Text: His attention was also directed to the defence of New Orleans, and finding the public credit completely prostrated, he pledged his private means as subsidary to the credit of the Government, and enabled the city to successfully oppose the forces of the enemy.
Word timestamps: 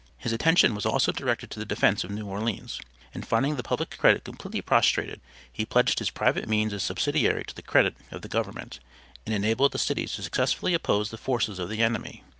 His 0.17 0.33
attention 0.33 0.73
was 0.73 0.83
also 0.83 1.11
directed 1.11 1.51
to 1.51 1.59
the 1.59 1.63
defence 1.65 2.03
of 2.03 2.09
New 2.09 2.25
Orleans, 2.25 2.79
and 3.13 3.23
finding 3.23 3.55
the 3.55 3.61
public 3.61 3.95
credit 3.99 4.23
completely 4.23 4.59
prostrated, 4.59 5.21
he 5.53 5.63
pledged 5.63 5.99
his 5.99 6.09
private 6.09 6.49
means 6.49 6.73
as 6.73 6.81
subsidary 6.81 7.43
to 7.43 7.53
the 7.53 7.61
credit 7.61 7.95
of 8.09 8.23
the 8.23 8.27
Government, 8.27 8.79
and 9.27 9.35
enabled 9.35 9.73
the 9.73 9.77
city 9.77 10.07
to 10.07 10.21
successfully 10.23 10.73
oppose 10.73 11.11
the 11.11 11.19
forces 11.19 11.59
of 11.59 11.69
the 11.69 11.83
enemy. 11.83 12.23